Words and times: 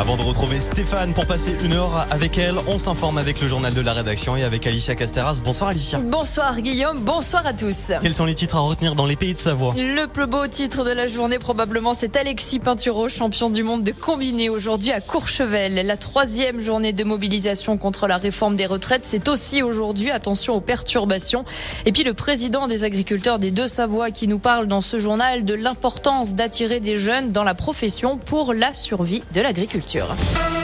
Avant 0.00 0.16
de 0.16 0.22
retrouver 0.22 0.60
Stéphane 0.60 1.12
pour 1.12 1.26
passer 1.26 1.54
une 1.62 1.74
heure 1.74 2.06
avec 2.10 2.38
elle, 2.38 2.56
on 2.68 2.78
s'informe 2.78 3.18
avec 3.18 3.38
le 3.42 3.46
journal 3.46 3.74
de 3.74 3.82
la 3.82 3.92
rédaction 3.92 4.34
et 4.34 4.44
avec 4.44 4.66
Alicia 4.66 4.94
Casteras. 4.94 5.42
Bonsoir 5.44 5.68
Alicia. 5.68 5.98
Bonsoir 5.98 6.58
Guillaume, 6.62 7.00
bonsoir 7.00 7.46
à 7.46 7.52
tous. 7.52 7.92
Quels 8.00 8.14
sont 8.14 8.24
les 8.24 8.34
titres 8.34 8.56
à 8.56 8.60
retenir 8.60 8.94
dans 8.94 9.04
les 9.04 9.16
pays 9.16 9.34
de 9.34 9.38
Savoie? 9.38 9.74
Le 9.76 10.06
plus 10.06 10.26
beau 10.26 10.46
titre 10.46 10.86
de 10.86 10.90
la 10.90 11.06
journée 11.06 11.38
probablement 11.38 11.92
c'est 11.92 12.16
Alexis 12.16 12.60
Pinturo, 12.60 13.10
champion 13.10 13.50
du 13.50 13.62
monde 13.62 13.84
de 13.84 13.92
combiné 13.92 14.48
aujourd'hui 14.48 14.90
à 14.90 15.02
Courchevel. 15.02 15.86
La 15.86 15.98
troisième 15.98 16.60
journée 16.60 16.94
de 16.94 17.04
mobilisation 17.04 17.76
contre 17.76 18.06
la 18.06 18.16
réforme 18.16 18.56
des 18.56 18.64
retraites, 18.64 19.04
c'est 19.04 19.28
aussi 19.28 19.62
aujourd'hui. 19.62 20.10
Attention 20.10 20.54
aux 20.54 20.62
perturbations. 20.62 21.44
Et 21.84 21.92
puis 21.92 22.04
le 22.04 22.14
président 22.14 22.68
des 22.68 22.84
agriculteurs 22.84 23.38
des 23.38 23.50
deux 23.50 23.68
Savoies 23.68 24.12
qui 24.12 24.28
nous 24.28 24.38
parle 24.38 24.66
dans 24.66 24.80
ce 24.80 24.98
journal 24.98 25.44
de 25.44 25.52
l'importance 25.52 26.34
d'attirer 26.34 26.80
des 26.80 26.96
jeunes 26.96 27.32
dans 27.32 27.44
la 27.44 27.52
profession 27.52 28.16
pour 28.16 28.54
la 28.54 28.72
survie 28.72 29.22
de 29.34 29.42
l'agriculture 29.42 29.89
posture. 29.92 30.59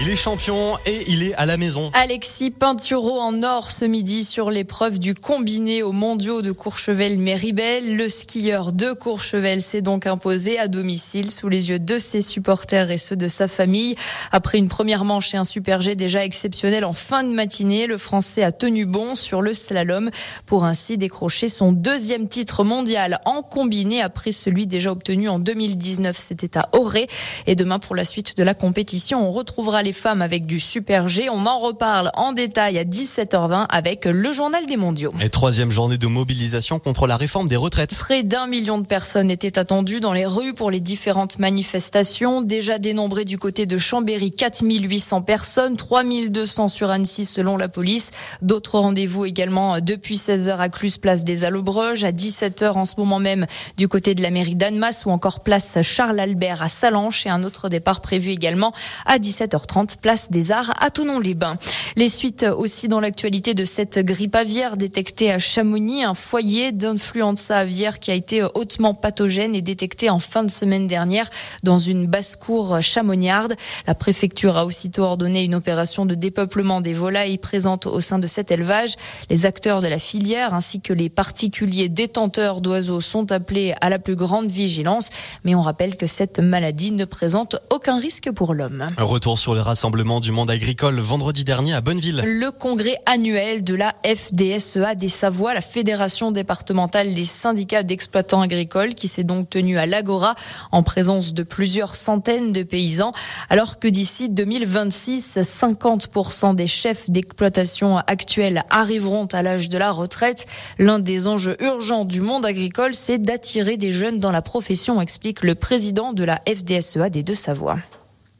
Il 0.00 0.08
est 0.08 0.16
champion 0.16 0.76
et 0.86 1.10
il 1.10 1.24
est 1.24 1.34
à 1.34 1.44
la 1.44 1.56
maison. 1.56 1.90
Alexis 1.92 2.52
Pinturo 2.52 3.18
en 3.18 3.42
or 3.42 3.72
ce 3.72 3.84
midi 3.84 4.22
sur 4.22 4.48
l'épreuve 4.48 5.00
du 5.00 5.12
combiné 5.12 5.82
aux 5.82 5.90
mondiaux 5.90 6.40
de 6.40 6.52
Courchevel-Méribel. 6.52 7.96
Le 7.96 8.06
skieur 8.06 8.72
de 8.72 8.92
Courchevel 8.92 9.60
s'est 9.60 9.82
donc 9.82 10.06
imposé 10.06 10.56
à 10.56 10.68
domicile 10.68 11.32
sous 11.32 11.48
les 11.48 11.70
yeux 11.70 11.80
de 11.80 11.98
ses 11.98 12.22
supporters 12.22 12.92
et 12.92 12.98
ceux 12.98 13.16
de 13.16 13.26
sa 13.26 13.48
famille. 13.48 13.96
Après 14.30 14.58
une 14.58 14.68
première 14.68 15.04
manche 15.04 15.34
et 15.34 15.36
un 15.36 15.44
super 15.44 15.80
G 15.80 15.96
déjà 15.96 16.24
exceptionnel 16.24 16.84
en 16.84 16.92
fin 16.92 17.24
de 17.24 17.30
matinée, 17.30 17.88
le 17.88 17.98
Français 17.98 18.44
a 18.44 18.52
tenu 18.52 18.86
bon 18.86 19.16
sur 19.16 19.42
le 19.42 19.52
slalom 19.52 20.10
pour 20.46 20.64
ainsi 20.64 20.96
décrocher 20.96 21.48
son 21.48 21.72
deuxième 21.72 22.28
titre 22.28 22.62
mondial 22.62 23.18
en 23.24 23.42
combiné 23.42 24.00
après 24.00 24.30
celui 24.30 24.68
déjà 24.68 24.92
obtenu 24.92 25.28
en 25.28 25.40
2019. 25.40 26.16
C'était 26.16 26.56
à 26.56 26.68
Auré. 26.72 27.08
Et 27.48 27.56
demain 27.56 27.80
pour 27.80 27.96
la 27.96 28.04
suite 28.04 28.36
de 28.36 28.44
la 28.44 28.54
compétition, 28.54 29.26
on 29.26 29.32
retrouvera 29.32 29.82
les 29.82 29.87
femmes 29.92 30.22
avec 30.22 30.46
du 30.46 30.60
Super 30.60 31.08
G. 31.08 31.28
On 31.30 31.46
en 31.46 31.58
reparle 31.58 32.10
en 32.14 32.32
détail 32.32 32.78
à 32.78 32.84
17h20 32.84 33.66
avec 33.68 34.04
le 34.04 34.32
journal 34.32 34.66
des 34.66 34.76
mondiaux. 34.76 35.12
Et 35.20 35.30
troisième 35.30 35.70
journée 35.70 35.98
de 35.98 36.06
mobilisation 36.06 36.78
contre 36.78 37.06
la 37.06 37.16
réforme 37.16 37.48
des 37.48 37.56
retraites. 37.56 37.96
Près 37.98 38.22
d'un 38.22 38.46
million 38.46 38.78
de 38.78 38.86
personnes 38.86 39.30
étaient 39.30 39.58
attendues 39.58 40.00
dans 40.00 40.12
les 40.12 40.26
rues 40.26 40.54
pour 40.54 40.70
les 40.70 40.80
différentes 40.80 41.38
manifestations. 41.38 42.42
Déjà 42.42 42.78
dénombrées 42.78 43.24
du 43.24 43.38
côté 43.38 43.66
de 43.66 43.78
Chambéry, 43.78 44.30
4800 44.30 45.22
personnes, 45.22 45.76
3200 45.76 46.68
sur 46.68 46.90
Annecy 46.90 47.24
selon 47.24 47.56
la 47.56 47.68
police. 47.68 48.10
D'autres 48.42 48.78
rendez-vous 48.78 49.24
également 49.24 49.80
depuis 49.80 50.16
16h 50.16 50.58
à 50.58 50.68
Clus, 50.68 50.98
place 50.98 51.24
des 51.24 51.44
Allobreuges, 51.44 52.04
à 52.04 52.12
17h 52.12 52.72
en 52.72 52.84
ce 52.84 52.94
moment 52.98 53.18
même 53.18 53.46
du 53.76 53.88
côté 53.88 54.14
de 54.14 54.22
la 54.22 54.30
mairie 54.30 54.56
d'Annemasse 54.56 55.06
ou 55.06 55.10
encore 55.10 55.40
place 55.40 55.78
Charles 55.82 56.20
Albert 56.20 56.62
à 56.62 56.68
Salanches 56.68 57.26
et 57.26 57.30
un 57.30 57.44
autre 57.44 57.68
départ 57.68 58.00
prévu 58.00 58.30
également 58.30 58.72
à 59.06 59.18
17h30 59.18 59.77
place 59.86 60.30
des 60.30 60.52
Arts 60.52 60.72
à 60.80 60.90
Tonon-les-Bains. 60.90 61.58
Les 61.96 62.08
suites 62.08 62.44
aussi 62.44 62.88
dans 62.88 63.00
l'actualité 63.00 63.54
de 63.54 63.64
cette 63.64 63.98
grippe 63.98 64.34
aviaire 64.34 64.76
détectée 64.76 65.30
à 65.30 65.38
Chamonix, 65.38 66.04
un 66.04 66.14
foyer 66.14 66.72
d'influenza 66.72 67.56
aviaire 67.56 67.98
qui 67.98 68.10
a 68.10 68.14
été 68.14 68.42
hautement 68.54 68.94
pathogène 68.94 69.54
et 69.54 69.62
détecté 69.62 70.10
en 70.10 70.18
fin 70.18 70.44
de 70.44 70.50
semaine 70.50 70.86
dernière 70.86 71.28
dans 71.62 71.78
une 71.78 72.06
basse-cour 72.06 72.80
chamoniarde. 72.80 73.54
La 73.86 73.94
préfecture 73.94 74.56
a 74.56 74.66
aussitôt 74.66 75.02
ordonné 75.02 75.44
une 75.44 75.54
opération 75.54 76.06
de 76.06 76.14
dépeuplement 76.14 76.80
des 76.80 76.92
volailles 76.92 77.38
présentes 77.38 77.86
au 77.86 78.00
sein 78.00 78.18
de 78.18 78.26
cet 78.26 78.50
élevage. 78.50 78.94
Les 79.30 79.46
acteurs 79.46 79.82
de 79.82 79.88
la 79.88 79.98
filière 79.98 80.54
ainsi 80.54 80.80
que 80.80 80.92
les 80.92 81.08
particuliers 81.08 81.88
détenteurs 81.88 82.60
d'oiseaux 82.60 83.00
sont 83.00 83.32
appelés 83.32 83.74
à 83.80 83.88
la 83.88 83.98
plus 83.98 84.16
grande 84.16 84.50
vigilance. 84.50 85.10
Mais 85.44 85.54
on 85.54 85.62
rappelle 85.62 85.96
que 85.96 86.06
cette 86.06 86.38
maladie 86.38 86.92
ne 86.92 87.04
présente 87.04 87.56
aucun 87.70 87.98
risque 87.98 88.30
pour 88.30 88.54
l'homme. 88.54 88.86
Retour 88.98 89.38
sur 89.38 89.54
le 89.54 89.60
rassemblement 89.68 90.20
du 90.20 90.32
monde 90.32 90.50
agricole 90.50 90.98
vendredi 90.98 91.44
dernier 91.44 91.74
à 91.74 91.82
Bonneville. 91.82 92.22
Le 92.24 92.50
congrès 92.50 92.96
annuel 93.04 93.62
de 93.62 93.74
la 93.74 93.94
FDSEA 94.02 94.94
des 94.94 95.10
Savoies, 95.10 95.52
la 95.52 95.60
Fédération 95.60 96.32
départementale 96.32 97.12
des 97.12 97.26
syndicats 97.26 97.82
d'exploitants 97.82 98.40
agricoles, 98.40 98.94
qui 98.94 99.08
s'est 99.08 99.24
donc 99.24 99.50
tenu 99.50 99.78
à 99.78 99.84
l'Agora 99.84 100.36
en 100.72 100.82
présence 100.82 101.34
de 101.34 101.42
plusieurs 101.42 101.96
centaines 101.96 102.50
de 102.52 102.62
paysans, 102.62 103.12
alors 103.50 103.78
que 103.78 103.88
d'ici 103.88 104.30
2026, 104.30 105.36
50% 105.42 106.54
des 106.54 106.66
chefs 106.66 107.10
d'exploitation 107.10 107.98
actuels 107.98 108.62
arriveront 108.70 109.26
à 109.26 109.42
l'âge 109.42 109.68
de 109.68 109.76
la 109.76 109.90
retraite. 109.90 110.46
L'un 110.78 110.98
des 110.98 111.28
enjeux 111.28 111.62
urgents 111.62 112.06
du 112.06 112.22
monde 112.22 112.46
agricole, 112.46 112.94
c'est 112.94 113.18
d'attirer 113.18 113.76
des 113.76 113.92
jeunes 113.92 114.18
dans 114.18 114.32
la 114.32 114.40
profession, 114.40 115.02
explique 115.02 115.42
le 115.42 115.54
président 115.54 116.14
de 116.14 116.24
la 116.24 116.40
FDSEA 116.46 117.10
des 117.10 117.22
Deux-Savoies. 117.22 117.76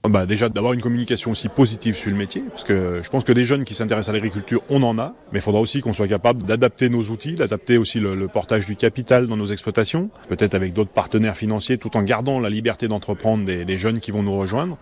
Bah 0.05 0.27
déjà 0.27 0.49
d'avoir 0.49 0.73
une 0.73 0.81
communication 0.81 1.33
aussi 1.33 1.49
positive 1.49 1.97
sur 1.97 2.11
le 2.11 2.17
métier, 2.17 2.43
parce 2.51 2.63
que 2.63 3.01
je 3.03 3.11
pense 3.11 3.25
que 3.25 3.33
des 3.33 3.45
jeunes 3.45 3.65
qui 3.65 3.75
s'intéressent 3.75 4.11
à 4.11 4.13
l'agriculture, 4.13 4.63
on 4.71 4.83
en 4.85 4.97
a, 4.99 5.15
mais 5.33 5.41
il 5.41 5.43
faudra 5.43 5.61
aussi 5.61 5.81
qu'on 5.81 5.93
soit 5.93 6.07
capable 6.07 6.45
d'adapter 6.45 6.89
nos 6.89 7.03
outils, 7.11 7.35
d'adapter 7.35 7.77
aussi 7.79 7.99
le, 7.99 8.29
portage 8.29 8.65
du 8.65 8.77
capital 8.77 9.27
dans 9.27 9.37
nos 9.37 9.47
exploitations, 9.47 10.09
peut-être 10.29 10.55
avec 10.55 10.73
d'autres 10.73 10.93
partenaires 10.93 11.37
financiers, 11.37 11.79
tout 11.79 11.97
en 11.97 12.03
gardant 12.05 12.39
la 12.39 12.49
liberté 12.49 12.87
d'entreprendre 12.87 13.45
des, 13.45 13.79
jeunes 13.79 13.99
qui 13.99 14.11
vont 14.11 14.23
nous 14.23 14.37
rejoindre, 14.39 14.79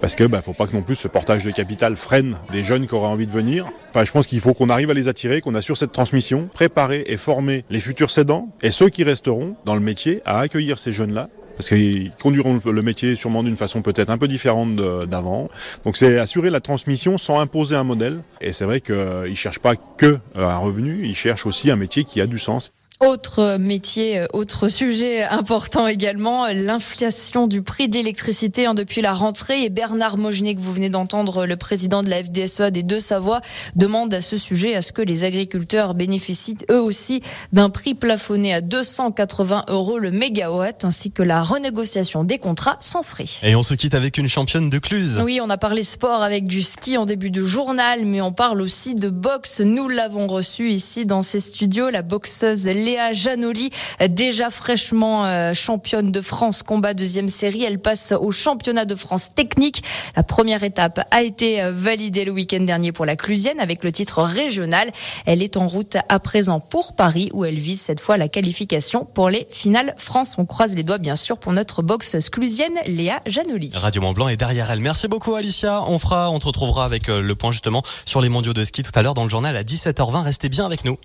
parce 0.00 0.14
que 0.14 0.24
bah, 0.24 0.42
faut 0.42 0.52
pas 0.52 0.66
que 0.66 0.76
non 0.76 0.82
plus 0.82 0.96
ce 0.96 1.08
portage 1.08 1.44
de 1.44 1.50
capital 1.50 1.96
freine 1.96 2.36
des 2.52 2.62
jeunes 2.62 2.86
qui 2.86 2.94
auraient 2.94 3.08
envie 3.08 3.26
de 3.26 3.32
venir. 3.32 3.66
Enfin, 3.88 4.04
je 4.04 4.12
pense 4.12 4.26
qu'il 4.26 4.40
faut 4.40 4.54
qu'on 4.54 4.68
arrive 4.68 4.90
à 4.90 4.94
les 4.94 5.08
attirer, 5.08 5.40
qu'on 5.40 5.54
assure 5.54 5.76
cette 5.76 5.92
transmission, 5.92 6.48
préparer 6.52 7.04
et 7.06 7.16
former 7.16 7.64
les 7.70 7.80
futurs 7.80 8.10
cédants 8.10 8.54
et 8.62 8.70
ceux 8.70 8.90
qui 8.90 9.02
resteront 9.02 9.56
dans 9.64 9.74
le 9.74 9.80
métier 9.80 10.20
à 10.24 10.38
accueillir 10.38 10.78
ces 10.78 10.92
jeunes-là 10.92 11.30
parce 11.58 11.70
qu'ils 11.70 12.12
conduiront 12.22 12.60
le 12.64 12.82
métier 12.82 13.16
sûrement 13.16 13.42
d'une 13.42 13.56
façon 13.56 13.82
peut-être 13.82 14.10
un 14.10 14.16
peu 14.16 14.28
différente 14.28 14.76
d'avant. 14.76 15.48
Donc 15.84 15.96
c'est 15.96 16.18
assurer 16.18 16.50
la 16.50 16.60
transmission 16.60 17.18
sans 17.18 17.40
imposer 17.40 17.74
un 17.74 17.82
modèle. 17.82 18.20
Et 18.40 18.52
c'est 18.52 18.64
vrai 18.64 18.80
qu'ils 18.80 18.94
ne 18.94 19.34
cherchent 19.34 19.58
pas 19.58 19.74
que 19.74 20.18
un 20.36 20.56
revenu, 20.56 21.04
ils 21.04 21.16
cherchent 21.16 21.46
aussi 21.46 21.70
un 21.70 21.76
métier 21.76 22.04
qui 22.04 22.20
a 22.20 22.26
du 22.26 22.38
sens. 22.38 22.72
Autre 23.00 23.58
métier, 23.60 24.18
euh, 24.18 24.26
autre 24.32 24.66
sujet 24.66 25.22
important 25.22 25.86
également, 25.86 26.48
l'inflation 26.48 27.46
du 27.46 27.62
prix 27.62 27.88
d'électricité 27.88 28.66
hein, 28.66 28.74
depuis 28.74 29.02
la 29.02 29.12
rentrée. 29.12 29.62
Et 29.62 29.68
Bernard 29.68 30.18
Mogenet, 30.18 30.56
que 30.56 30.60
vous 30.60 30.72
venez 30.72 30.90
d'entendre, 30.90 31.46
le 31.46 31.56
président 31.56 32.02
de 32.02 32.10
la 32.10 32.24
FDSEA 32.24 32.72
des 32.72 32.82
Deux-Savoies, 32.82 33.40
demande 33.76 34.12
à 34.14 34.20
ce 34.20 34.36
sujet 34.36 34.74
à 34.74 34.82
ce 34.82 34.90
que 34.90 35.00
les 35.00 35.22
agriculteurs 35.22 35.94
bénéficient 35.94 36.56
eux 36.72 36.80
aussi 36.80 37.22
d'un 37.52 37.70
prix 37.70 37.94
plafonné 37.94 38.52
à 38.52 38.60
280 38.60 39.66
euros 39.68 40.00
le 40.00 40.10
mégawatt, 40.10 40.84
ainsi 40.84 41.12
que 41.12 41.22
la 41.22 41.40
renégociation 41.40 42.24
des 42.24 42.38
contrats 42.38 42.78
sans 42.80 43.04
frais. 43.04 43.26
Et 43.44 43.54
on 43.54 43.62
se 43.62 43.74
quitte 43.74 43.94
avec 43.94 44.18
une 44.18 44.28
championne 44.28 44.70
de 44.70 44.78
Cluse. 44.78 45.20
Oui, 45.22 45.38
on 45.40 45.50
a 45.50 45.56
parlé 45.56 45.84
sport 45.84 46.24
avec 46.24 46.48
du 46.48 46.64
ski 46.64 46.96
en 46.96 47.06
début 47.06 47.30
de 47.30 47.44
journal, 47.44 48.04
mais 48.04 48.20
on 48.20 48.32
parle 48.32 48.60
aussi 48.60 48.96
de 48.96 49.08
boxe. 49.08 49.60
Nous 49.60 49.88
l'avons 49.88 50.26
reçue 50.26 50.70
ici 50.70 51.06
dans 51.06 51.22
ces 51.22 51.38
studios, 51.38 51.90
la 51.90 52.02
boxeuse 52.02 52.66
Léa 52.88 53.12
Janoli, 53.12 53.68
déjà 54.08 54.48
fraîchement 54.48 55.26
euh, 55.26 55.52
championne 55.52 56.10
de 56.10 56.22
France 56.22 56.62
combat 56.62 56.94
deuxième 56.94 57.28
série. 57.28 57.62
Elle 57.62 57.78
passe 57.78 58.14
au 58.18 58.32
championnat 58.32 58.86
de 58.86 58.94
France 58.94 59.34
technique. 59.34 59.82
La 60.16 60.22
première 60.22 60.62
étape 60.62 61.06
a 61.10 61.22
été 61.22 61.60
euh, 61.60 61.70
validée 61.70 62.24
le 62.24 62.32
week-end 62.32 62.60
dernier 62.60 62.90
pour 62.92 63.04
la 63.04 63.14
Clusienne 63.14 63.60
avec 63.60 63.84
le 63.84 63.92
titre 63.92 64.22
régional. 64.22 64.90
Elle 65.26 65.42
est 65.42 65.58
en 65.58 65.68
route 65.68 65.98
à 66.08 66.18
présent 66.18 66.60
pour 66.60 66.96
Paris 66.96 67.28
où 67.34 67.44
elle 67.44 67.58
vise 67.58 67.82
cette 67.82 68.00
fois 68.00 68.16
la 68.16 68.28
qualification 68.28 69.04
pour 69.04 69.28
les 69.28 69.46
finales 69.50 69.94
France. 69.98 70.36
On 70.38 70.46
croise 70.46 70.74
les 70.74 70.82
doigts 70.82 70.96
bien 70.96 71.16
sûr 71.16 71.36
pour 71.36 71.52
notre 71.52 71.82
boxe 71.82 72.16
clusienne 72.32 72.78
Léa 72.86 73.20
Janoli. 73.26 73.70
Radio 73.74 74.00
Mont 74.00 74.14
Blanc 74.14 74.28
est 74.28 74.38
derrière 74.38 74.70
elle. 74.70 74.80
Merci 74.80 75.08
beaucoup 75.08 75.34
Alicia. 75.34 75.84
On 75.88 75.98
fera, 75.98 76.30
on 76.30 76.38
te 76.38 76.46
retrouvera 76.46 76.86
avec 76.86 77.10
euh, 77.10 77.20
le 77.20 77.34
point 77.34 77.52
justement 77.52 77.82
sur 78.06 78.22
les 78.22 78.30
mondiaux 78.30 78.54
de 78.54 78.64
ski 78.64 78.82
tout 78.82 78.92
à 78.94 79.02
l'heure 79.02 79.12
dans 79.12 79.24
le 79.24 79.30
journal 79.30 79.54
à 79.58 79.62
17h20. 79.62 80.22
Restez 80.22 80.48
bien 80.48 80.64
avec 80.64 80.86
nous. 80.86 80.96